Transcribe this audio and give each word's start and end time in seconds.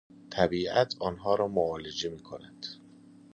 طبیعت 0.31 0.95
آنها 1.01 1.35
را 1.35 1.47
معالجه 1.47 2.09
می 2.09 2.19
کند 2.23 2.65